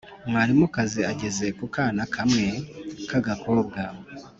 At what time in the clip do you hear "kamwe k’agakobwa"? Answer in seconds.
2.15-3.81